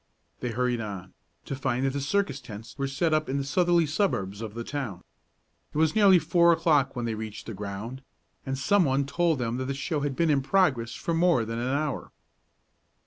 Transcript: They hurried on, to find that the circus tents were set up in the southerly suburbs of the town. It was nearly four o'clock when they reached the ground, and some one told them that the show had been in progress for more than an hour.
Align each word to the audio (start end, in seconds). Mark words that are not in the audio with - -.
They 0.39 0.49
hurried 0.49 0.81
on, 0.81 1.13
to 1.45 1.55
find 1.55 1.85
that 1.85 1.93
the 1.93 2.01
circus 2.01 2.39
tents 2.41 2.75
were 2.75 2.87
set 2.87 3.13
up 3.13 3.29
in 3.29 3.37
the 3.37 3.43
southerly 3.43 3.85
suburbs 3.85 4.41
of 4.41 4.55
the 4.55 4.63
town. 4.63 5.03
It 5.75 5.77
was 5.77 5.93
nearly 5.95 6.17
four 6.17 6.51
o'clock 6.51 6.95
when 6.95 7.05
they 7.05 7.13
reached 7.13 7.45
the 7.45 7.53
ground, 7.53 8.01
and 8.43 8.57
some 8.57 8.83
one 8.83 9.05
told 9.05 9.37
them 9.37 9.57
that 9.57 9.65
the 9.65 9.75
show 9.75 9.99
had 9.99 10.15
been 10.15 10.31
in 10.31 10.41
progress 10.41 10.95
for 10.95 11.13
more 11.13 11.45
than 11.45 11.59
an 11.59 11.67
hour. 11.75 12.11